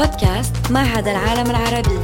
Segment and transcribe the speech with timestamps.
[0.00, 1.98] بودكاست معهد العالم العربي.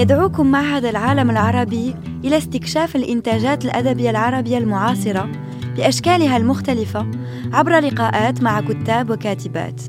[0.00, 1.94] يدعوكم معهد العالم العربي
[2.24, 5.32] إلى استكشاف الإنتاجات الأدبية العربية المعاصرة
[5.76, 7.10] بأشكالها المختلفة
[7.52, 9.80] عبر لقاءات مع كتاب وكاتبات.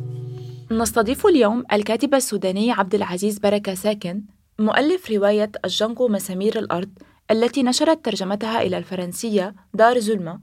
[0.71, 4.21] نستضيف اليوم الكاتب السوداني عبد العزيز بركة ساكن
[4.59, 6.89] مؤلف رواية الجنقو مسامير الأرض
[7.31, 10.39] التي نشرت ترجمتها إلى الفرنسية دار زلمة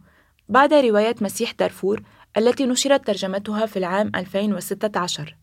[0.49, 2.03] بعد رواية مسيح دارفور
[2.37, 5.37] التي نشرت ترجمتها في العام 2016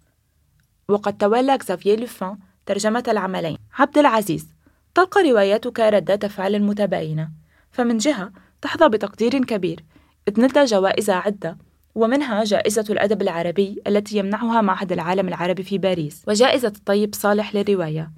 [0.87, 3.57] وقد تولى كزافييه لوفان ترجمة العملين.
[3.79, 4.47] عبد العزيز
[4.95, 7.29] تلقى رواياتك ردات فعل متباينة
[7.71, 9.83] فمن جهة تحظى بتقدير كبير.
[10.27, 11.57] إذ نلت جوائز عدة
[11.95, 16.23] ومنها جائزة الأدب العربي التي يمنحها معهد العالم العربي في باريس.
[16.27, 18.11] وجائزة الطيب صالح للرواية.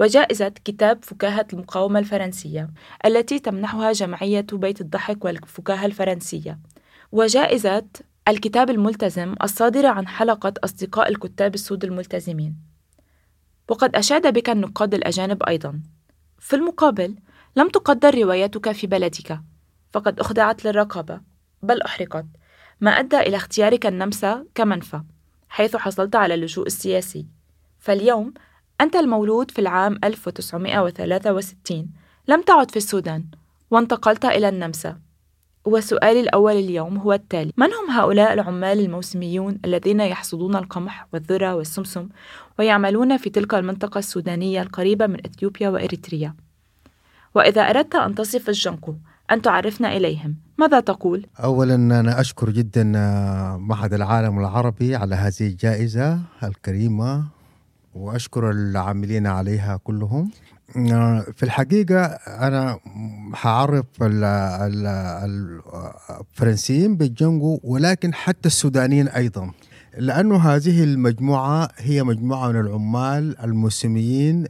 [0.00, 2.70] وجائزة كتاب فكاهة المقاومة الفرنسية
[3.06, 6.58] التي تمنحها جمعية بيت الضحك والفكاهة الفرنسية.
[7.12, 7.82] وجائزة
[8.30, 12.56] الكتاب الملتزم الصادرة عن حلقة أصدقاء الكتاب السود الملتزمين.
[13.68, 15.82] وقد أشاد بك النقاد الأجانب أيضا.
[16.38, 17.16] في المقابل
[17.56, 19.40] لم تقدر روايتك في بلدك.
[19.92, 21.20] فقد أخضعت للرقابة.
[21.62, 22.26] بل أحرقت.
[22.80, 25.00] ما أدى إلى اختيارك النمسا كمنفى
[25.48, 27.26] حيث حصلت على اللجوء السياسي.
[27.78, 28.34] فاليوم
[28.80, 31.90] أنت المولود في العام 1963
[32.28, 33.24] لم تعد في السودان
[33.70, 35.09] وانتقلت إلى النمسا.
[35.64, 37.52] وسؤالي الأول اليوم هو التالي.
[37.56, 42.08] من هم هؤلاء العمال الموسميون الذين يحصدون القمح والذرة والسمسم
[42.58, 46.34] ويعملون في تلك المنطقة السودانية القريبة من إثيوبيا وإريتريا؟
[47.34, 48.94] وإذا أردت أن تصف الجنكو
[49.30, 52.84] أن تعرفنا إليهم ماذا تقول؟ أولا أنا أشكر جدا
[53.60, 57.24] معهد العالم العربي على هذه الجائزة الكريمة
[57.94, 60.30] وأشكر العاملين عليها كلهم.
[61.36, 62.78] في الحقيقة أنا
[63.34, 63.84] حعرف
[66.20, 69.50] الفرنسيين بالجنجو ولكن حتى السودانيين أيضا
[69.98, 74.44] لأنه هذه المجموعة هي مجموعة من العمال الموسميين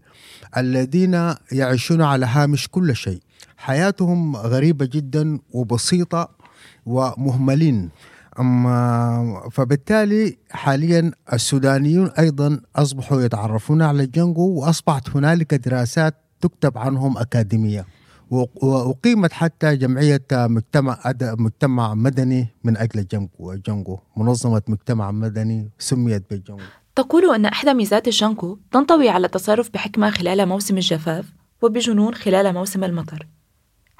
[0.56, 3.20] الذين يعيشون على هامش كل شيء
[3.56, 6.28] حياتهم غريبة جدا وبسيطة
[6.86, 7.88] ومهملين.
[9.50, 17.86] فبالتالي حاليا السودانيون أيضا أصبحوا يتعرفون على الجنجو وأصبحت هنالك دراسات تكتب عنهم أكاديمية.
[18.30, 26.62] وأقيمت حتى جمعية مجتمع مجتمع مدني من أجل الجنجو الجنجو منظمة مجتمع مدني سميت بالجنجو
[26.96, 31.24] تقول أن إحدى ميزات الجنجو تنطوي على التصرف بحكمة خلال موسم الجفاف
[31.62, 33.26] وبجنون خلال موسم المطر.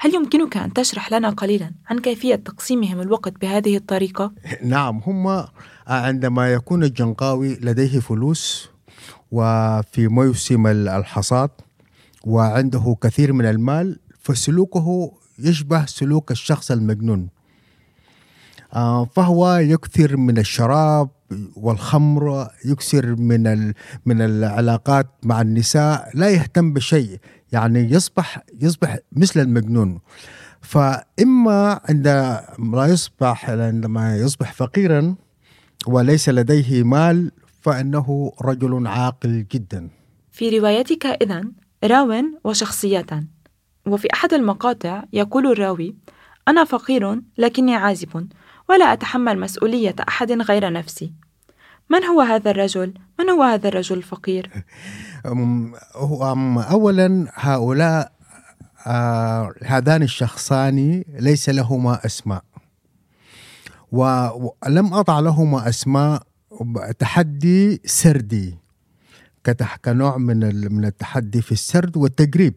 [0.03, 5.45] هل يمكنك أن تشرح لنا قليلا عن كيفية تقسيمهم الوقت بهذه الطريقة؟ نعم هم
[5.87, 8.69] عندما يكون الجنقاوي لديه فلوس
[9.31, 11.51] وفي موسم الحصاد
[12.25, 17.29] وعنده كثير من المال فسلوكه يشبه سلوك الشخص المجنون
[18.75, 21.09] آه، فهو يكثر من الشراب
[21.57, 23.67] والخمر يكثر من
[24.07, 27.19] من العلاقات مع النساء لا يهتم بشيء
[27.53, 30.01] يعني يصبح يصبح مثل المجنون.
[30.61, 35.15] فإما عندما يصبح عندما يصبح فقيرا
[35.87, 39.91] وليس لديه مال فإنه رجل عاقل جدا.
[40.31, 41.53] في روايتك إذن
[41.85, 43.27] راو وشخصيتان
[43.87, 45.97] وفي أحد المقاطع يقول الراوي
[46.49, 48.29] أنا فقير لكني عازب
[48.69, 51.13] ولا أتحمل مسؤولية أحد غير نفسي.
[51.91, 54.51] من هو هذا الرجل؟ من هو هذا الرجل الفقير؟
[56.71, 58.13] أولا هؤلاء
[58.87, 62.45] آه هذان الشخصان ليس لهما أسماء
[63.93, 66.23] ولم أضع لهما أسماء
[66.99, 68.59] تحدي سردي
[69.85, 72.55] كنوع من من التحدي في السرد والتقريب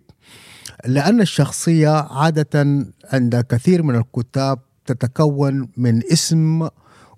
[0.86, 6.70] لأن الشخصية عادة عند كثير من الكتاب تتكون من اسم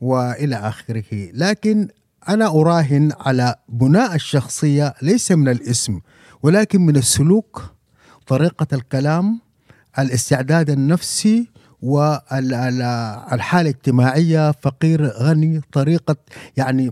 [0.02, 1.88] وإلى آخره لكن
[2.30, 6.00] أنا أراهن على بناء الشخصية ليس من الاسم
[6.44, 7.64] ولكن من السلوك
[8.28, 9.40] طريقة الكلام
[10.00, 11.50] الاستعداد النفسي
[11.82, 16.16] والحاله الاجتماعية فقير غني طريقة
[16.58, 16.92] يعني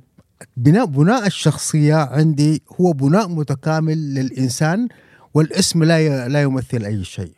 [0.58, 4.88] بناء بناء الشخصية عندي هو بناء متكامل للإنسان
[5.34, 7.34] والاسم لا لا يمثل أي شيء.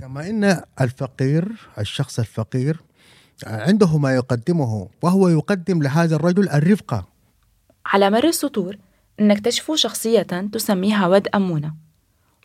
[0.00, 1.48] كما إن الفقير
[1.78, 2.80] الشخص الفقير
[3.46, 7.13] عنده ما يقدمه وهو يقدم لهذا الرجل الرفقة.
[7.86, 8.76] على مر السطور
[9.20, 11.74] نكتشف شخصية تسميها ود أمونة.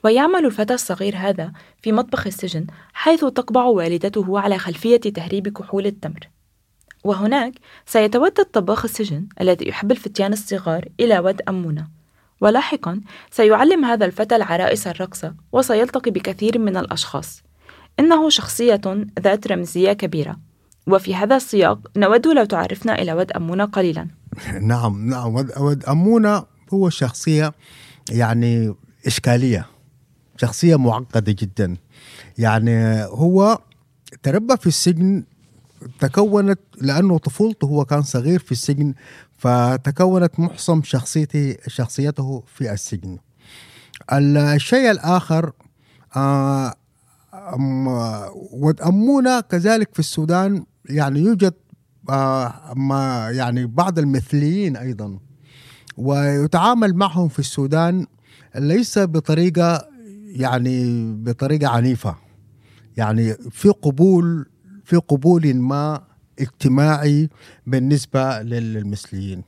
[0.04, 1.52] ويعمل الفتى الصغير هذا
[1.82, 6.30] في مطبخ السجن حيث تقبع والدته على خلفية تهريب كحول التمر.
[7.04, 7.54] وهناك
[7.86, 11.88] سيتودد طباخ السجن الذي يحب الفتيان الصغار إلى ود أمونة.
[12.42, 13.02] ولاحقا
[13.32, 17.44] سيعلم هذا الفتى العرائس الرقصة وسيلتقي بكثير من الأشخاص.
[18.00, 18.82] إنه شخصية
[19.20, 20.40] ذات رمزية كبيرة.
[20.88, 24.08] وفي هذا السياق نود لو تعرفنا إلى ود أمونة قليلا.
[24.62, 25.36] نعم نعم.
[25.36, 27.54] ود, ود أمونة هو شخصية
[28.10, 28.74] يعني
[29.08, 29.66] إشكالية
[30.38, 31.78] شخصية معقدة جدا.
[32.38, 33.60] يعني هو
[34.24, 35.24] تربى في السجن
[36.00, 38.94] تكونت لأنه طفولته هو كان صغير في السجن
[39.38, 43.18] فتكونت محصم شخصيته شخصيته في السجن.
[44.12, 45.52] الشيء الآخر
[46.16, 46.74] آه
[48.52, 51.54] وتأمونا كذلك في السودان يعني يوجد
[52.76, 55.20] ما يعني بعض المثليين أيضا
[55.98, 58.06] ويتعامل معهم في السودان
[58.56, 59.88] ليس بطريقة
[60.26, 62.16] يعني بطريقة عنيفة.
[62.98, 64.46] يعني في قبول
[64.84, 66.02] في قبول ما
[66.40, 67.30] اجتماعي
[67.68, 69.44] بالنسبة للمثليين.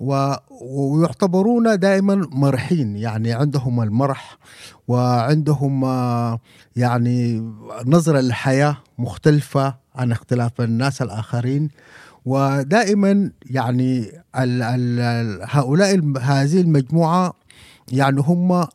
[0.00, 4.38] ويعتبرون دائما مرحين يعني عندهم المرح
[4.88, 5.84] وعندهم
[6.76, 7.50] يعني
[7.86, 9.83] نظرة للحياة مختلفة.
[9.94, 11.68] عن اختلاف الناس الآخرين.
[12.24, 14.00] ودائما يعني
[14.38, 17.34] ال ال هؤلاء هذه المجموعة
[17.92, 18.66] يعني هم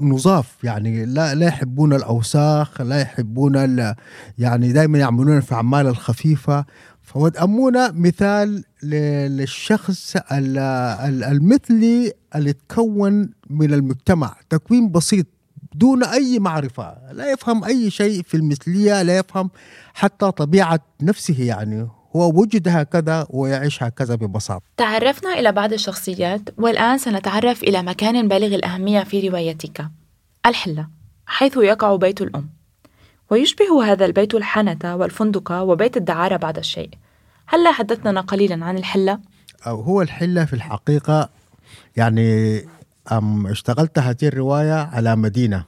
[0.00, 3.54] نظاف يعني لا لا يحبون الأوساخ لا يحبون
[4.38, 6.64] يعني دائما يعملون في الاعمال الخفيفة.
[7.02, 10.16] فودأمونا مثال للشخص
[11.32, 14.34] المثلي اللي تكون من المجتمع.
[14.50, 15.26] تكوين بسيط.
[15.74, 19.50] دون أي معرفة لا يفهم أي شيء في المثلية لا يفهم
[19.94, 21.88] حتى طبيعة نفسه يعني.
[22.16, 24.62] هو وجد هكذا ويعيش هكذا ببساطة.
[24.76, 29.88] تعرفنا إلى بعض الشخصيات والآن سنتعرف إلى مكان بالغ الأهمية في روايتك.
[30.46, 30.88] الحلة
[31.26, 32.50] حيث يقع بيت الأم.
[33.30, 36.90] ويشبه هذا البيت الحنة والفندق وبيت الدعارة بعض الشيء.
[37.46, 39.18] هل حدثنا قليلا عن الحلة؟
[39.66, 41.28] هو الحلة في الحقيقة
[41.96, 42.62] يعني
[43.46, 45.64] اشتغلت هذه الرواية على مدينة.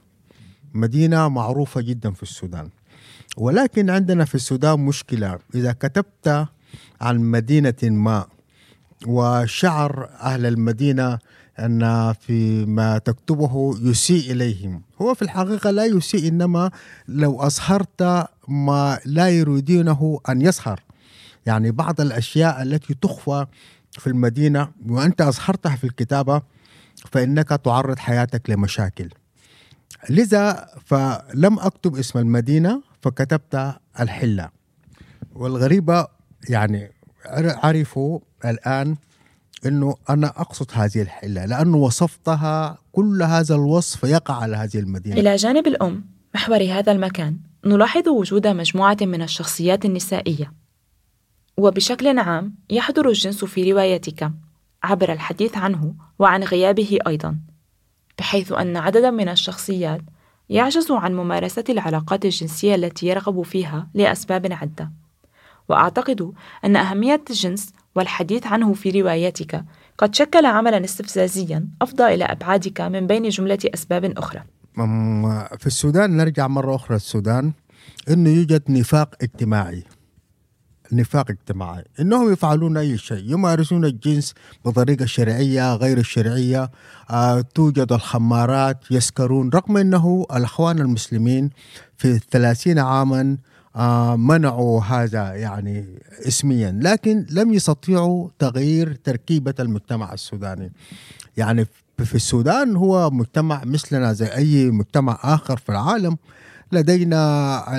[0.73, 2.69] مدينة معروفة جدا في السودان.
[3.37, 5.39] ولكن عندنا في السودان مشكلة.
[5.55, 6.47] إذا كتبت
[7.01, 8.25] عن مدينة ما
[9.07, 11.19] وشعر أهل المدينة
[11.59, 14.81] أن في ما تكتبه يسيء إليهم.
[15.01, 16.71] هو في الحقيقة لا يسيء إنما
[17.07, 20.79] لو أظهرت ما لا يريدونه أن يظهر.
[21.45, 23.45] يعني بعض الأشياء التي تخفى
[23.91, 26.41] في المدينة وأنت أظهرتها في الكتابة
[27.05, 29.09] فإنك تعرض حياتك لمشاكل.
[30.09, 34.49] لذا فلم أكتب اسم المدينة فكتبت الحلة.
[35.35, 36.07] والغريبة
[36.49, 36.91] يعني
[37.63, 38.95] عرفوا الآن
[39.65, 45.19] أنه أنا أقصد هذه الحلة لأنه وصفتها كل هذا الوصف يقع على هذه المدينة.
[45.19, 46.05] إلى جانب الأم
[46.35, 50.53] محور هذا المكان نلاحظ وجود مجموعة من الشخصيات النسائية.
[51.57, 54.31] وبشكل عام يحضر الجنس في روايتك.
[54.85, 57.37] عبر الحديث عنه وعن غيابه أيضا
[58.19, 60.01] بحيث أن عددا من الشخصيات
[60.49, 64.91] يعجز عن ممارسة العلاقات الجنسية التي يرغب فيها لأسباب عدة.
[65.69, 66.31] وأعتقد
[66.65, 69.65] أن أهمية الجنس والحديث عنه في رواياتك
[69.97, 74.43] قد شكل عملا استفزازيا أفضى إلى أبعادك من بين جملة أسباب أخرى.
[75.57, 77.53] في السودان نرجع مرة أخرى السودان.
[78.09, 79.83] أنه يوجد نفاق اجتماعي.
[80.91, 84.33] نفاق اجتماعي إنهم يفعلون أي شيء يمارسون الجنس
[84.65, 86.71] بطريقة شرعية غير الشرعية.
[87.09, 91.49] آه توجد الخمارات يسكرون رغم إنه الأخوان المسلمين
[91.97, 93.37] في الثلاثين عاما
[93.75, 95.85] آه منعوا هذا يعني
[96.27, 100.71] اسميا لكن لم يستطيعوا تغيير تركيبة المجتمع السوداني.
[101.37, 101.65] يعني
[101.97, 106.17] في السودان هو مجتمع مثلنا زي أي مجتمع آخر في العالم.
[106.71, 107.77] لدينا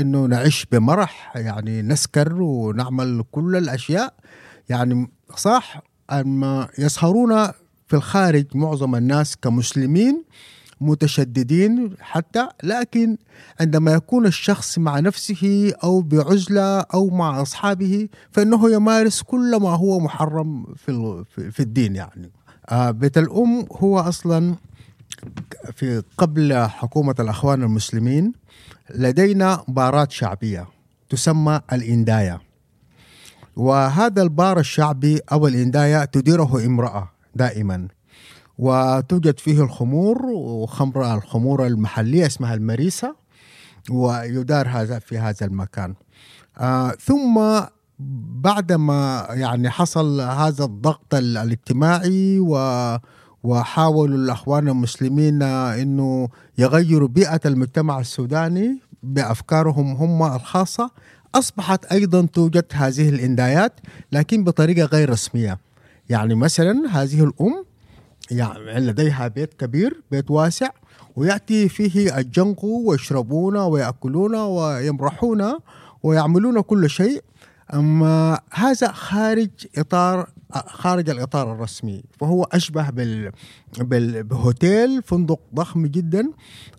[0.00, 4.14] إنه نعيش بمرح يعني نسكر ونعمل كل الأشياء.
[4.68, 5.82] يعني صح
[6.12, 7.46] أما يسهرون
[7.88, 10.24] في الخارج معظم الناس كمسلمين
[10.80, 13.16] متشددين حتى لكن
[13.60, 20.00] عندما يكون الشخص مع نفسه أو بعزلة أو مع أصحابه فإنه يمارس كل ما هو
[20.00, 22.30] محرم في في الدين يعني.
[22.68, 24.54] آه، بيت الأم هو أصلا
[25.74, 28.32] في قبل حكومة الأخوان المسلمين
[28.94, 30.68] لدينا بارات شعبية
[31.08, 32.40] تسمى الإنداية.
[33.56, 37.88] وهذا البار الشعبي أو الإنداية تديره امرأة دائما
[38.58, 43.16] وتوجد فيه الخمور وخمر الخمور المحلية اسمها المريسة
[43.90, 45.94] ويدار هذا في هذا المكان.
[46.58, 47.40] آه ثم
[48.40, 52.56] بعدما يعني حصل هذا الضغط الاجتماعي و
[53.42, 56.28] وحاولوا الأخوان المسلمين إنه
[56.58, 60.90] يغيروا بيئة المجتمع السوداني بأفكارهم هم الخاصة.
[61.34, 63.72] أصبحت أيضا توجد هذه الإندايات
[64.12, 65.58] لكن بطريقة غير رسمية.
[66.08, 67.64] يعني مثلا هذه الأم
[68.30, 70.70] يعني لديها بيت كبير بيت واسع
[71.16, 75.58] ويأتي فيه الجنق ويشربون ويأكلون ويمرحون
[76.02, 77.22] ويعملون كل شيء.
[77.74, 80.28] أما هذا خارج إطار
[80.66, 82.02] خارج الإطار الرسمي.
[82.20, 83.32] فهو أشبه بال...
[84.22, 86.30] بهوتيل فندق ضخم جدا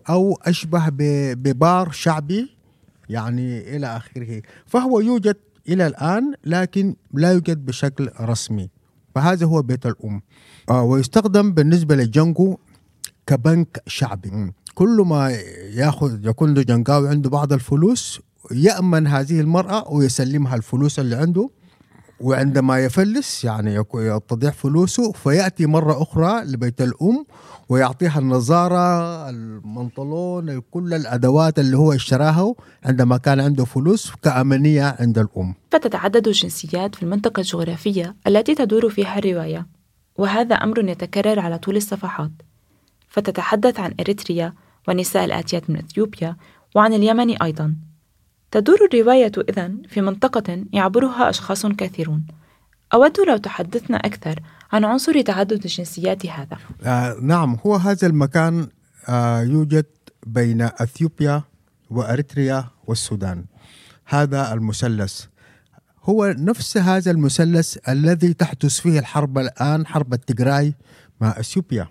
[0.08, 0.96] أو أشبه ب...
[1.42, 2.56] ببار شعبي
[3.08, 4.42] يعني إلى آخره.
[4.66, 5.36] فهو يوجد
[5.68, 8.70] إلى الآن لكن لا يوجد بشكل رسمي.
[9.14, 10.22] فهذا هو بيت الأم.
[10.70, 12.58] آه ويستخدم بالنسبة للجنجو
[13.26, 14.52] كبنك شعبي.
[14.74, 15.30] كل ما
[15.74, 18.20] يأخذ يكون جنجاوي عنده بعض الفلوس
[18.52, 21.50] يأمن هذه المرأة ويسلمها الفلوس اللي عنده.
[22.20, 23.84] وعندما يفلس يعني
[24.28, 27.24] تضيع فلوسه فيأتي مرة أخرى لبيت الأم
[27.68, 35.54] ويعطيها النظارة المنطلون كل الأدوات اللي هو اشتراها عندما كان عنده فلوس كأمنية عند الأم.
[35.70, 39.66] فتتعدد الجنسيات في المنطقة الجغرافية التي تدور فيها الرواية
[40.16, 42.30] وهذا أمر يتكرر على طول الصفحات.
[43.08, 44.54] فتتحدث عن إريتريا
[44.88, 46.36] والنساء الآتيات من إثيوبيا
[46.74, 47.89] وعن اليمن أيضاً.
[48.50, 52.26] تدور الرواية إذن في منطقة يعبرها أشخاص كثيرون.
[52.94, 54.40] أود لو تحدثنا أكثر
[54.72, 56.58] عن عنصر تعدد الجنسيات هذا.
[56.82, 58.68] آه نعم هو هذا المكان
[59.08, 59.86] آه يوجد
[60.26, 61.42] بين أثيوبيا
[61.90, 63.44] وأريتريا والسودان.
[64.04, 65.24] هذا المثلث.
[66.02, 70.74] هو نفس هذا المثلث الذي تحدث فيه الحرب الآن حرب التجراي
[71.20, 71.88] مع أثيوبيا.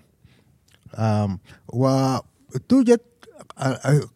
[1.68, 3.00] وتوجد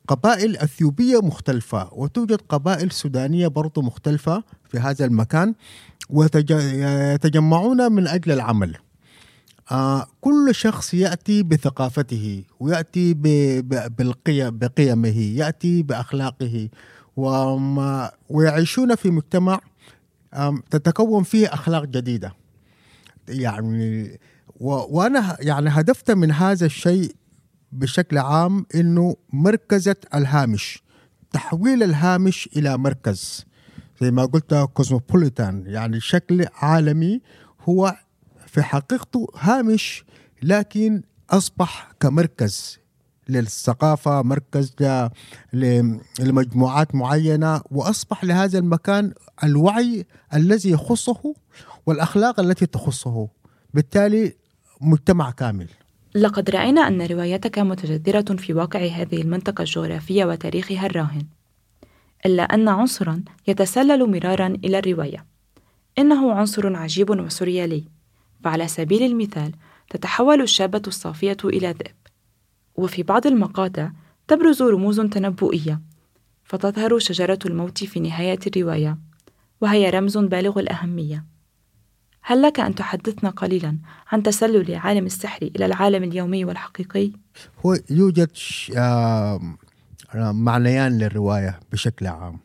[0.08, 5.54] قبائل أثيوبية مختلفة وتوجد قبائل سودانية برضو مختلفة في هذا المكان
[6.10, 8.76] ويتجمعون من أجل العمل.
[9.70, 13.14] آه كل شخص يأتي بثقافته ويأتي
[13.98, 16.68] بالقيم بقيمه يأتي بأخلاقه
[17.16, 19.60] وما ويعيشون في مجتمع
[20.70, 22.34] تتكون فيه أخلاق جديدة.
[23.28, 24.18] يعني
[24.60, 27.14] وأنا يعني هدفت من هذا الشيء
[27.74, 30.82] بشكل عام إنه مركزة الهامش
[31.32, 33.44] تحويل الهامش إلى مركز.
[34.00, 37.20] زي ما قلت كوزموبوليتان يعني شكل عالمي
[37.68, 37.96] هو
[38.46, 40.04] في حقيقته هامش
[40.42, 42.78] لكن أصبح كمركز
[43.28, 44.74] للثقافة مركز
[46.20, 49.12] لمجموعات معينة وأصبح لهذا المكان
[49.44, 51.34] الوعي الذي يخصه
[51.86, 53.28] والأخلاق التي تخصه
[53.74, 54.36] بالتالي
[54.80, 55.68] مجتمع كامل.
[56.16, 61.26] لقد رأينا أن روايتك متجذرة في واقع هذه المنطقة الجغرافية وتاريخها الراهن
[62.26, 65.26] إلا أن عنصرا يتسلل مرارا إلى الرواية.
[65.99, 67.85] إنه عنصر عجيب وسوريالي
[68.44, 69.52] فعلى سبيل المثال
[69.90, 71.94] تتحول الشابة الصافية إلى ذئب.
[72.76, 73.90] وفي بعض المقاطع
[74.28, 75.80] تبرز رموز تنبؤية
[76.44, 78.99] فتظهر شجرة الموت في نهاية الرواية
[79.61, 81.25] وهي رمز بالغ الأهمية.
[82.26, 83.78] هل لك أن تحدثنا قليلا
[84.12, 87.12] عن تسلل عالم السحر إلى العالم اليومي والحقيقي؟
[87.66, 88.30] هو يوجد
[90.22, 92.40] معنيان للرواية بشكل عام.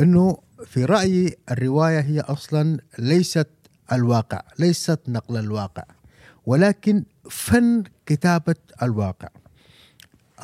[0.00, 3.48] أنه في رأيي الرواية هي أصلا ليست
[3.92, 5.84] الواقع ليست نقل الواقع
[6.46, 9.28] ولكن فن كتابة الواقع.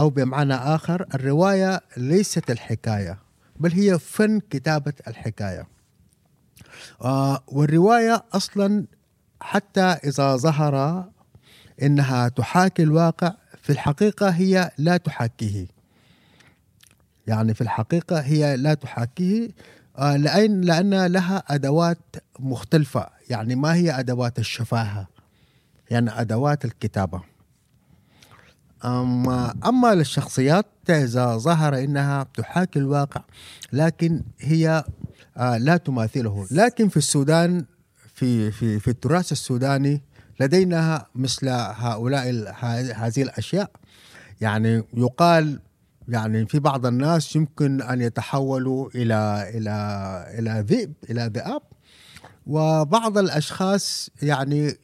[0.00, 3.18] أو بمعنى آخر الرواية ليست الحكاية
[3.56, 5.77] بل هي فن كتابة الحكاية.
[7.02, 8.86] آه والرواية أصلا
[9.40, 11.04] حتى إذا ظهر
[11.82, 15.66] إنها تحاكي الواقع في الحقيقة هي لا تحاكيه.
[17.26, 19.48] يعني في الحقيقة هي لا تحاكيه
[19.98, 21.98] آه لأن لأن لها أدوات
[22.38, 23.06] مختلفة.
[23.30, 25.06] يعني ما هي أدوات الشفاهة؟
[25.90, 27.22] يعني أدوات الكتابة.
[28.84, 33.20] أما أما للشخصيات إذا ظهر إنها تحاكي الواقع
[33.72, 34.84] لكن هي
[35.38, 36.46] لا تماثله.
[36.50, 37.64] لكن في السودان
[38.14, 40.02] في في في التراث السوداني
[40.40, 42.54] لدينا مثل هؤلاء
[42.96, 43.70] هذه الأشياء.
[44.40, 45.60] يعني يقال
[46.08, 49.74] يعني في بعض الناس يمكن أن يتحولوا إلى إلى
[50.38, 51.62] إلى ذئب إلى ذئاب.
[52.46, 54.74] وبعض الأشخاص يعني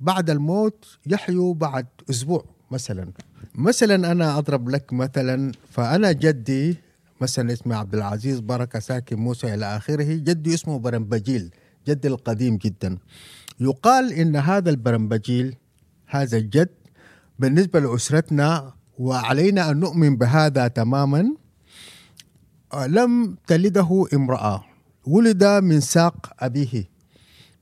[0.00, 3.08] بعد الموت يحيوا بعد أسبوع مثلا.
[3.54, 6.76] مثلا أنا أضرب لك مثلا فأنا جدي
[7.20, 11.50] مثلا اسمه عبد العزيز بركة ساكن موسى إلى آخره جدي اسمه برمبجيل
[11.88, 12.98] جدي القديم جدا.
[13.60, 15.56] يقال إن هذا البرمبجيل
[16.06, 16.68] هذا الجد
[17.38, 21.34] بالنسبة لأسرتنا وعلينا أن نؤمن بهذا تماما
[22.86, 24.64] لم تلده امرأة
[25.06, 26.84] ولد من ساق أبيه.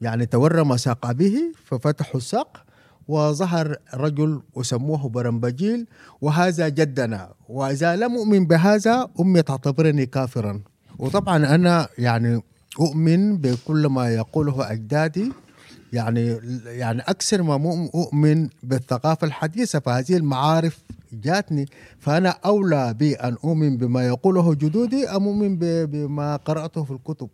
[0.00, 2.64] يعني تورم ساق أبيه ففتحوا الساق
[3.08, 5.86] وظهر رجل وسموه برمبجيل
[6.20, 7.32] وهذا جدنا.
[7.48, 10.60] وإذا لم أؤمن بهذا أمي تعتبرني كافرا.
[10.98, 12.42] وطبعا أنا يعني
[12.80, 15.32] أؤمن بكل ما يقوله أجدادي.
[15.92, 20.78] يعني يعني أكثر ما أؤمن بالثقافة الحديثة فهذه المعارف
[21.12, 21.66] جاتني.
[21.98, 27.28] فأنا أولى بأن أؤمن بما يقوله جدودي أم أؤمن بما قرأته في الكتب.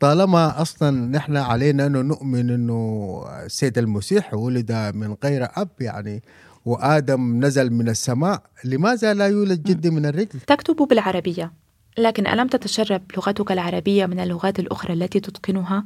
[0.00, 6.22] طالما أصلا نحن علينا انه نؤمن انه السيد المسيح ولد من غير أب يعني
[6.64, 11.52] وآدم نزل من السماء لماذا لا يولد جدي من الرجل؟ تكتب بالعربية.
[11.98, 15.84] لكن ألم تتشرب لغتك العربية من اللغات الأخرى التي تتقنها؟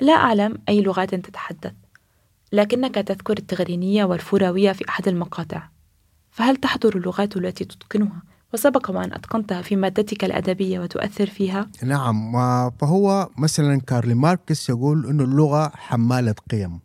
[0.00, 1.72] لا أعلم أي لغات تتحدث.
[2.52, 5.68] لكنك تذكر التغرينية والفوراوية في أحد المقاطع.
[6.30, 8.22] فهل تحضر اللغات التي تتقنها؟
[8.56, 12.32] وسبق وأن أتقنتها في مادتك الأدبية وتؤثر فيها؟ نعم
[12.70, 16.80] فهو مثلا كارل ماركس يقول إنه اللغة حمالة قيم.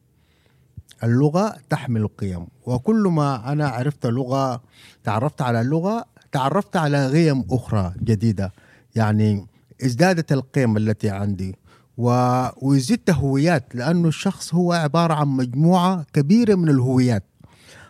[1.03, 4.61] اللغة تحمل قيم وكل ما أنا عرفت لغة
[5.03, 8.51] تعرفت على اللغة تعرفت على قيم أخرى جديدة.
[8.95, 9.47] يعني
[9.85, 11.55] ازدادت القيم التي عندي.
[11.97, 17.23] وزدت هويات لأنه الشخص هو عبارة عن مجموعة كبيرة من الهويات.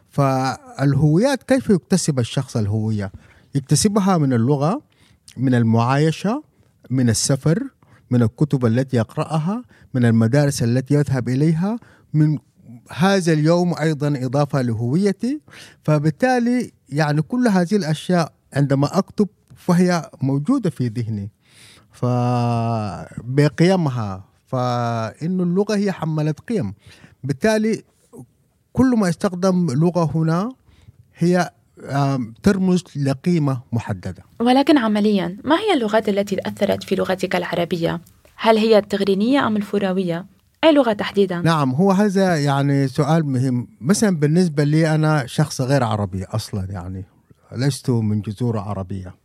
[0.09, 3.11] فالهويات كيف يكتسب الشخص الهوية؟
[3.55, 4.81] يكتسبها من اللغة
[5.38, 6.43] من المعايشة
[6.89, 7.63] من السفر
[8.12, 11.79] من الكتب التي يقرأها من المدارس التي يذهب إليها
[12.13, 12.39] من
[12.91, 15.41] هذا اليوم أيضا إضافة لهويتي.
[15.84, 21.31] فبالتالي يعني كل هذه الأشياء عندما أكتب فهي موجودة في ذهني.
[22.72, 23.51] فبقيمها
[24.48, 26.74] فإن اللغة هي حملت قيم.
[27.24, 27.84] بالتالي
[28.74, 30.51] كل ما استخدم لغة هنا
[31.17, 31.51] هي
[32.43, 38.01] ترمز لقيمة محددة ولكن عمليا ما هي اللغات التي أثرت في لغتك العربية؟
[38.35, 40.25] هل هي التغرينية أم الفوراوية؟
[40.63, 45.83] أي لغة تحديدا؟ نعم هو هذا يعني سؤال مهم مثلا بالنسبة لي أنا شخص غير
[45.83, 47.05] عربي أصلا يعني
[47.51, 49.15] لست من جذور عربية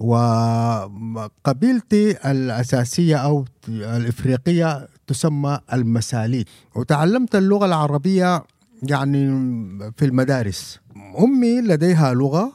[0.00, 8.42] وقبيلتي الأساسية أو الإفريقية تسمى المساليك وتعلمت اللغة العربية
[8.82, 9.28] يعني
[9.96, 10.80] في المدارس.
[11.18, 12.52] أمي لديها لغة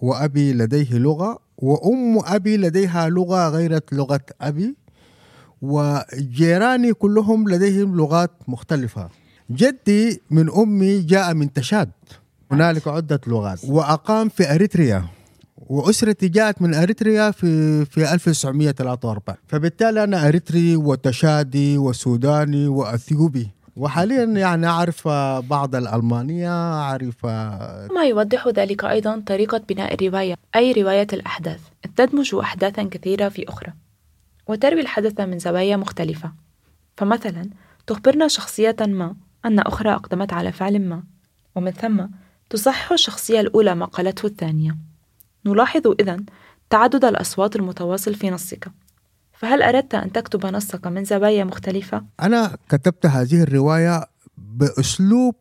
[0.00, 4.76] وأبي لديه لغة وأم أبي لديها لغة غير لغة أبي
[5.62, 9.08] وجيراني كلهم لديهم لغات مختلفة.
[9.50, 11.90] جدي من أمي جاء من تشاد.
[12.52, 13.64] هنالك عدة لغات.
[13.64, 15.04] وأقام في أريتريا.
[15.56, 23.50] وأسرتي جاءت من أريتريا في في 1943 فبالتالي أنا أريتري وتشادي وسوداني وأثيوبي.
[23.76, 25.08] وحاليا يعني أعرف
[25.48, 27.26] بعض الألمانية أعرف
[27.94, 31.60] ما يوضح ذلك أيضا طريقة بناء الرواية أي رواية الأحداث.
[31.96, 33.72] تدمج أحداثا كثيرة في أخرى
[34.46, 36.32] وتروي الحدث من زوايا مختلفة.
[36.96, 37.50] فمثلا
[37.86, 41.02] تخبرنا شخصية ما أن أخرى أقدمت على فعل ما
[41.56, 42.06] ومن ثم
[42.50, 44.76] تصحح الشخصية الأولى ما قالته الثانية.
[45.46, 46.24] نلاحظ إذن
[46.70, 48.68] تعدد الأصوات المتواصل في نصك.
[49.40, 54.06] فهل أردت أن تكتب نصك من زوايا مختلفة؟ أنا كتبت هذه الرواية
[54.38, 55.34] بأسلوب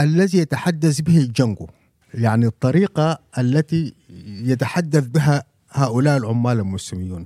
[0.00, 1.66] الذي يتحدث به الجنجو
[2.14, 3.94] يعني الطريقة التي
[4.26, 7.24] يتحدث بها هؤلاء العمال المسلمون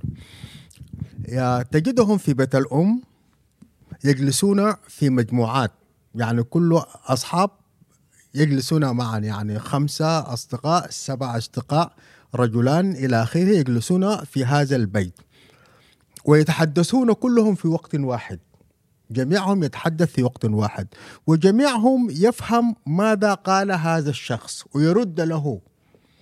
[1.27, 3.01] يا تجدهم في بيت الأم
[4.03, 5.71] يجلسون في مجموعات
[6.15, 7.49] يعني كل أصحاب
[8.35, 11.93] يجلسون معا يعني خمسة أصدقاء سبع أصدقاء
[12.35, 15.13] رجلان إلى آخره يجلسون في هذا البيت
[16.25, 18.39] ويتحدثون كلهم في وقت واحد.
[19.11, 20.87] جميعهم يتحدث في وقت واحد.
[21.27, 25.59] وجميعهم يفهم ماذا قال هذا الشخص ويرد له.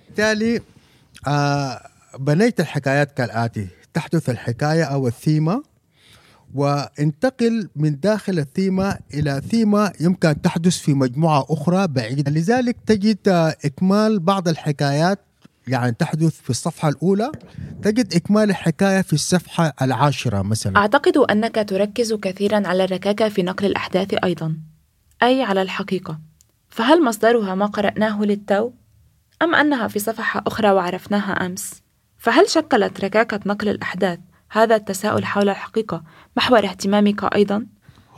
[0.07, 0.61] بالتالي
[1.27, 1.87] آه
[2.19, 3.67] بنيت الحكايات كالآتي.
[3.93, 5.63] تحدث الحكاية أو الثيمة
[6.55, 12.31] وانتقل من داخل الثيمة إلى ثيمة يمكن أن تحدث في مجموعة أخرى بعيدة.
[12.31, 15.19] لذلك تجد آه، إكمال بعض الحكايات
[15.69, 17.31] يعني تحدث في الصفحة الأولى
[17.81, 23.65] تجد إكمال الحكاية في الصفحة العاشرة مثلا أعتقد أنك تركز كثيرا على الركاكة في نقل
[23.65, 24.57] الأحداث أيضا
[25.23, 26.19] أي على الحقيقة
[26.69, 28.71] فهل مصدرها ما قرأناه للتو؟
[29.41, 31.81] أم أنها في صفحة أخرى وعرفناها أمس؟
[32.17, 36.03] فهل شكلت ركاكة نقل الأحداث هذا التساؤل حول الحقيقة
[36.37, 37.65] محور اهتمامك أيضا؟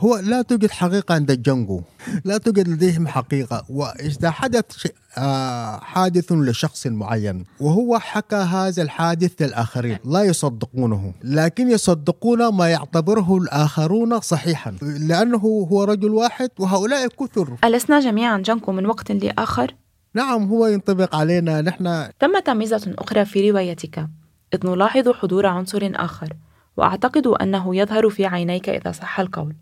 [0.02, 1.82] هو لا توجد حقيقة عند الجنجو
[2.26, 3.64] لا توجد لديهم حقيقة.
[3.70, 4.88] وإذا حدث
[5.18, 11.14] آه، حادث لشخص معين وهو حكى هذا الحادث للآخرين لا يصدقونه.
[11.24, 14.76] لكن يصدقون ما يعتبره الآخرون صحيحا.
[14.82, 17.58] لأنه هو رجل واحد وهؤلاء كثر.
[17.64, 19.76] ألسنا جميعا جنكو من وقت لآخر؟
[20.14, 21.62] نعم هو ينطبق علينا.
[21.62, 24.08] نحن ثمة ميزة أخرى في روايتك.
[24.54, 26.34] إذ نلاحظ حضور عنصر آخر
[26.78, 29.56] وأعتقد أنه يظهر في عينيك إذا صح القول.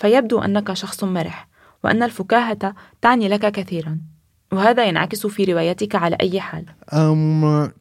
[0.00, 1.48] فيبدو أنك شخص مرح
[1.84, 3.98] وأن الفكاهة تعني لك كثيرا.
[4.52, 6.66] وهذا ينعكس في روايتك على أي حال.
[6.92, 7.72] أم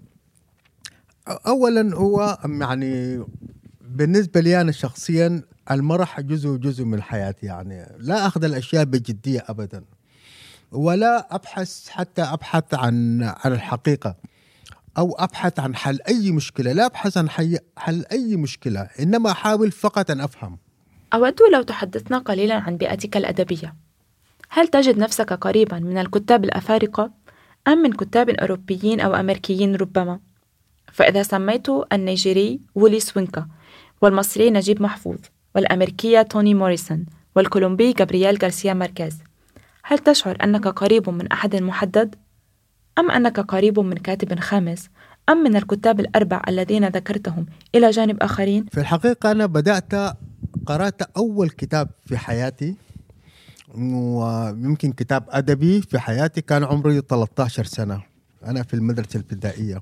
[1.47, 3.23] اولا هو يعني
[3.81, 9.83] بالنسبة لي أنا شخصيا المرح جزء جزء من حياتي يعني لا أخذ الأشياء بجدية ابدا
[10.71, 14.15] ولا أبحث حتى أبحث عن عن الحقيقة
[14.97, 17.29] أو أبحث عن حل أي مشكلة لا أبحث عن
[17.77, 20.57] حل أي مشكلة إنما أحاول فقط أن أفهم.
[21.13, 23.75] أود لو تحدثنا قليلا عن بيئتك الأدبية
[24.49, 27.11] هل تجد نفسك قريبا من الكتاب الأفارقة
[27.67, 30.19] أم من كتاب أوروبيين أو أمريكيين ربما؟
[30.91, 33.47] فإذا سميت النيجيري وولي سوينكا
[34.01, 35.17] والمصري نجيب محفوظ
[35.55, 39.17] والأمريكية توني موريسون والكولومبي جابرييل غارسيا ماركيز
[39.83, 42.15] هل تشعر أنك قريب من أحد محدد؟
[42.99, 44.89] أم أنك قريب من كاتب خامس
[45.29, 47.45] أم من الكتاب الأربع الذين ذكرتهم
[47.75, 49.93] إلى جانب آخرين؟ في الحقيقة أنا بدأت
[50.69, 52.75] قرأت أول كتاب في حياتي
[53.75, 58.01] ويمكن كتاب أدبي في حياتي كان عمري 13 سنة
[58.45, 59.81] أنا في المدرسة الابتدائية.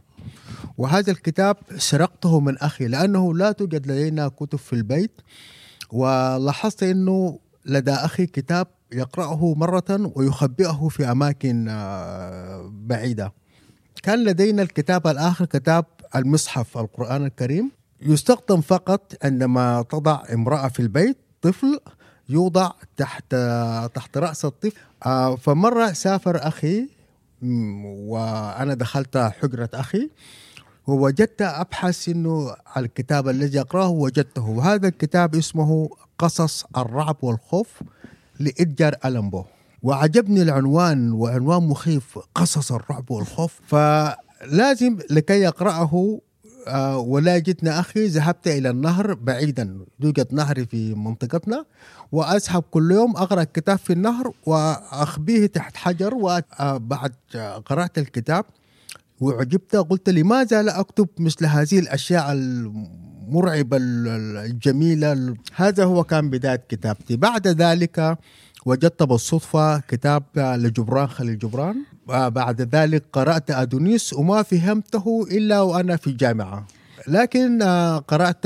[0.78, 5.12] وهذا الكتاب سرقته من أخي لأنه لا توجد لدينا كتب في البيت
[5.92, 13.34] ولاحظت إنه لدى أخي كتاب يقرأه مرة ويخبئه في أماكن آه، بعيدة.
[14.04, 17.77] كان لدينا الكتاب الآخر كتاب المصحف القرآن الكريم.
[18.02, 21.80] يستخدم فقط عندما تضع امرأة في البيت طفل
[22.30, 23.36] يوضع تحت
[23.96, 24.78] تحت رأس الطفل.
[25.06, 26.90] آه، فمرة سافر أخي
[27.42, 30.10] مم، وأنا دخلت حجرة أخي
[30.88, 34.50] ووجدت ابحث إنه الكتاب الذي أقرأه وجدته.
[34.50, 37.68] وهذا الكتاب اسمه قصص الرعب والخوف
[38.40, 39.44] لإدجار ألمبو
[39.84, 43.60] وعجبني العنوان وعنوان مخيف قصص الرعب والخوف.
[43.68, 46.20] فلازم لكي يقرأه آه،
[46.98, 51.66] ولا جدنا أخي ذهبت إلى النهر بعيدا يوجد نهر في منطقتنا
[52.12, 57.14] وأذهب كل يوم أقرأ الكتاب في النهر وأخبيه تحت حجر وبعد
[57.66, 58.46] قرأت الكتاب
[59.20, 67.16] وعجبت قلت لماذا لا أكتب مثل هذه الأشياء المرعبة الجميلة هذا هو كان بداية كتابتي.
[67.16, 68.18] بعد ذلك
[68.66, 71.76] وجدت بالصدفة كتاب لجبران خليل جبران.
[72.08, 76.68] بعد ذلك قرأت أدونيس وما فهمته إلا وأنا في الجامعة
[77.08, 78.46] لكن آه، قرأت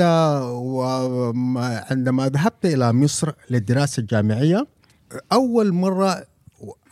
[1.90, 4.66] عندما ذهبت إلى مصر للدراسة الجامعية
[5.32, 6.24] أول مرة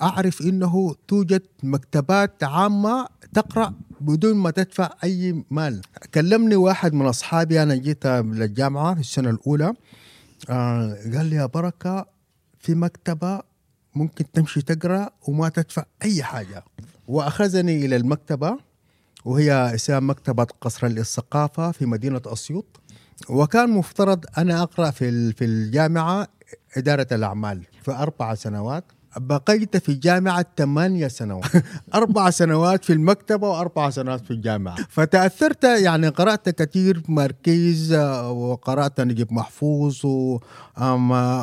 [0.03, 5.81] أعرف أنه توجد مكتبات عامة تقرأ بدون ما تدفع أي مال.
[6.15, 9.73] كلمني واحد من أصحابي أنا جيت للجامعة في السنة الأولى.
[10.51, 12.07] آه قال لي يا بركة
[12.61, 13.41] في مكتبة
[13.95, 16.65] ممكن تمشي تقرأ وما تدفع أي حاجة.
[17.09, 18.59] وأخذني إلى المكتبة
[19.25, 22.81] وهي اسمها مكتبة قصر الثقافة في مدينة أسيوط.
[23.29, 26.29] وكان مفترض أنا أقرأ في في الجامعة
[26.77, 28.85] إدارة الأعمال في أربع سنوات.
[29.17, 31.45] بقيت في الجامعة ثمانية سنوات.
[31.95, 34.77] أربع سنوات في المكتبة وأربع سنوات في الجامعة.
[34.89, 37.95] فتأثرت يعني قرأت كثير ماركيز
[38.31, 40.07] وقرأت نجيب محفوظ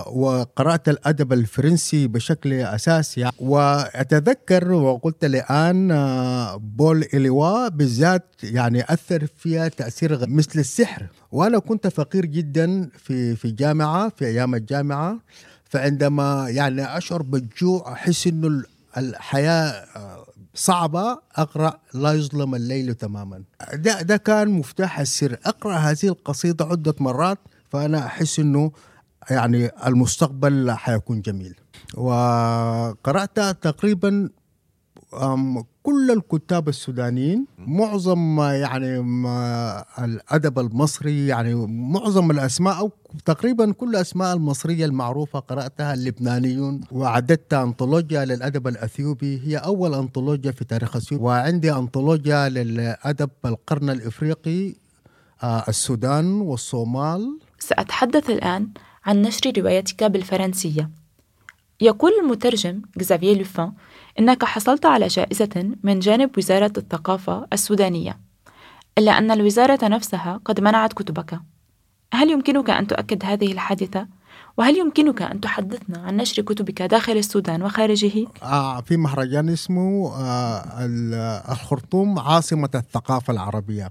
[0.08, 5.88] وقرأت الأدب الفرنسي بشكل أساسي وأتذكر وقلت الآن
[6.58, 11.08] بول إليوا بالذات يعني أثر فيها تأثير مثل السحر.
[11.32, 15.20] وأنا كنت فقير جدا في في الجامعة في أيام الجامعة.
[15.70, 18.66] فعندما يعني أشعر بالجوع أحس إنه ال-
[18.98, 23.44] الحياة آه، صعبة أقرأ لا يظلم الليل تماما.
[23.74, 25.38] ده ده كان مفتاح السر.
[25.46, 27.38] أقرأ هذه القصيدة عدة مرات
[27.72, 28.72] فأنا أحس إنه
[29.30, 31.56] يعني المستقبل حيكون جميل.
[31.94, 34.30] وقرات تقريبا
[35.84, 42.91] كل الكتاب السودانيين معظم ما يعني ما الأدب المصري يعني معظم الأسماء أو
[43.26, 49.41] تقريبا كل الأسماء المصرية المعروفة قرأتها اللبنانيون وعددت أنطولوجيا للأدب الأثيوبي.
[49.46, 54.76] هي أول أنطولوجيا في تاريخ اثيوبيا وعندي أنطولوجيا للأدب القرن الإفريقي
[55.43, 57.39] آه، السودان والصومال.
[57.60, 58.70] سأتحدث الآن
[59.06, 60.89] عن نشر روايتك بالفرنسية.
[61.82, 63.74] يقول المترجم جزافييه لوفان
[64.20, 68.20] إنك حصلت على جائزة من جانب وزارة الثقافة السودانية
[68.98, 71.40] إلا أن الوزارة نفسها قد منعت كتبك
[72.14, 74.08] هل يمكنك أن تؤكد هذه الحادثة؟
[74.58, 80.86] وهل يمكنك أن تحدثنا عن نشر كتبك داخل السودان وخارجه؟ آه، في مهرجان اسمه آه،
[80.86, 81.14] ال-
[81.52, 83.90] الخرطوم عاصمة الثقافة العربية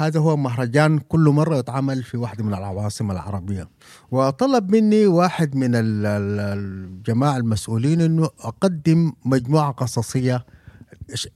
[0.00, 3.68] هذا هو مهرجان كل مرة يتعمل في واحدة من العواصم العربية.
[4.10, 10.46] وطلب مني واحد من ال- ال- الجماعة المسؤولين أنه أقدم مجموعة قصصية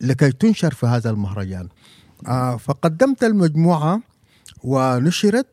[0.00, 1.68] لكي تنشر في هذا المهرجان.
[2.28, 4.00] آه، فقدمت المجموعة
[4.64, 5.46] ونشرت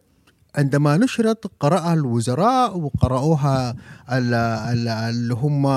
[0.55, 3.71] عندما نشرت قرأها الوزراء وقرأوها
[4.11, 5.67] ال- ال- اللي هم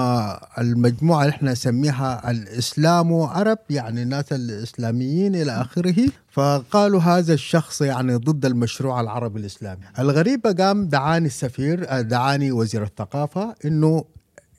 [0.58, 5.94] المجموعة اللي إحنا نسميها الإسلام عرب يعني الناس الإسلاميين إلى آخره
[6.32, 9.80] فقالوا هذا الشخص يعني ضد المشروع العربي الإسلامي.
[9.98, 14.04] الغريبة قام دعاني السفير دعاني وزير الثقافة إنه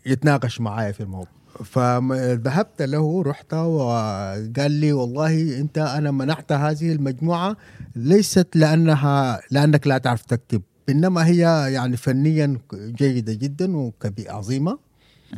[0.05, 1.27] يتناقش معايا في الموضوع.
[1.63, 7.57] فذهبت له رحت وقال لي والله أنت أنا منحت هذه المجموعة
[7.95, 14.79] ليست لأنها لأنك لا تعرف تكتب إنما هي يعني فنيا جيدة جدا وعظيمه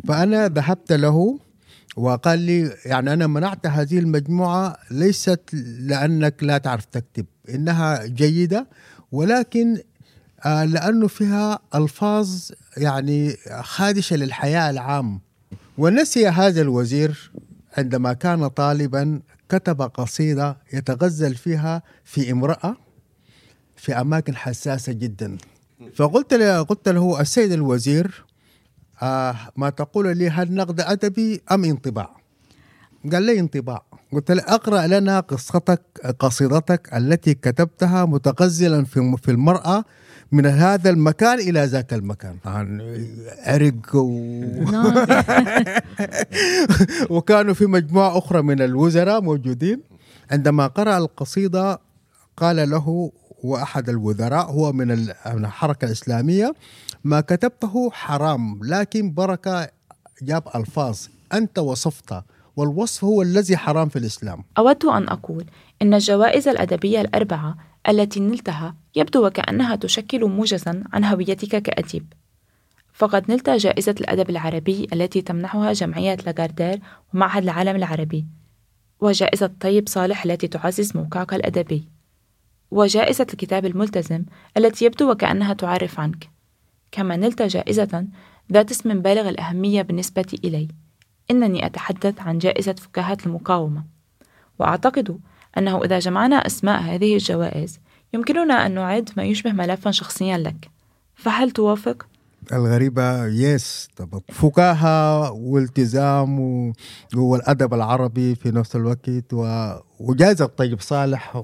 [0.07, 1.39] فأنا ذهبت له
[1.97, 5.41] وقال لي يعني أنا منعت هذه المجموعة ليست
[5.79, 8.67] لأنك لا تعرف تكتب إنها جيدة
[9.11, 9.77] ولكن
[10.45, 15.19] آه، لأنه فيها ألفاظ يعني خادشة للحياة العام.
[15.77, 17.31] ونسي هذا الوزير
[17.77, 22.77] عندما كان طالبا كتب قصيدة يتغزل فيها في امرأة
[23.75, 25.37] في أماكن حساسة جدا
[25.95, 28.25] فقلت له قلت له السيد الوزير
[29.01, 32.15] آه ما تقول لي هل نقد أدبي أم انطباع؟
[33.11, 35.81] قال لي انطباع قلت له أقرأ لنا قصتك
[36.19, 39.85] قصيدتك التي كتبتها متغزلا في المرأة
[40.31, 43.07] من هذا المكان إلى ذاك المكان يعني
[43.45, 44.43] عرق و...
[47.15, 49.81] وكانوا في مجموعة أخرى من الوزراء موجودين
[50.31, 51.79] عندما قرأ القصيدة
[52.37, 53.11] قال له
[53.43, 54.91] وأحد الوزراء هو من
[55.25, 56.53] الحركة الإسلامية
[57.03, 59.69] ما كتبته حرام لكن بركة
[60.21, 60.99] جاب ألفاظ
[61.33, 62.23] أنت وصفت
[62.55, 64.43] والوصف هو الذي حرام في الإسلام.
[64.57, 65.45] أود أن أقول
[65.81, 67.57] إن الجوائز الأدبية الأربعة
[67.89, 72.13] التي نلتها يبدو وكأنها تشكل موجزا عن هويتك كأديب.
[72.95, 76.79] فقد نلت جائزة الأدب العربي التي تمنحها جمعية لاغاردير
[77.13, 78.25] ومعهد العالم العربي
[79.01, 81.89] وجائزة طيب صالح التي تعزز موقعك الأدبي
[82.71, 84.25] وجائزة الكتاب الملتزم
[84.57, 86.29] التي يبدو وكأنها تعرف عنك
[86.91, 88.07] كما نلت جائزة
[88.51, 90.67] ذات اسم بالغ الأهمية بالنسبة إلي
[91.31, 93.83] إنني أتحدث عن جائزة فكاهة المقاومة
[94.59, 95.19] وأعتقد
[95.57, 97.79] أنه إذا جمعنا أسماء هذه الجوائز
[98.13, 100.69] يمكننا أن نعد ما يشبه ملفا شخصيا لك.
[101.15, 102.05] فهل توافق؟
[102.53, 104.21] الغريبة يس طبعا.
[104.29, 106.39] فكاهة والتزام
[107.15, 109.09] والأدب العربي في نفس الوقت
[109.99, 111.43] وجائزة طيب صالح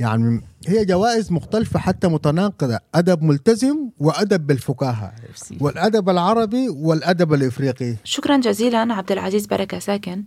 [0.00, 2.78] يعني هي جوائز مختلفة حتى متناقضة.
[2.94, 5.12] أدب ملتزم وأدب بالفكاهة.
[5.60, 7.96] والأدب العربي والأدب الإفريقي.
[8.04, 10.24] شكرا جزيلا عبد العزيز بركة ساكن.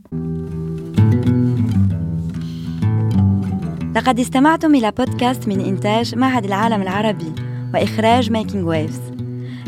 [3.95, 7.33] لقد استمعتم إلى بودكاست من إنتاج معهد العالم العربي
[7.73, 9.01] وإخراج Making Waves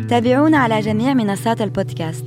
[0.09, 2.25] تابعونا على جميع منصات البودكاست.